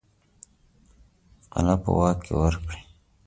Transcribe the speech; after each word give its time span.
قلعه 1.51 1.75
په 1.83 1.89
واک 1.97 2.17
کې 2.25 2.33
ورکړي. 2.41 2.79